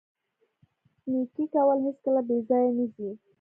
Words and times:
نیکي 1.11 1.45
کول 1.53 1.77
هیڅکله 1.87 2.21
بې 2.27 2.37
ځایه 2.49 2.71
نه 2.77 2.85
ځي. 2.95 3.09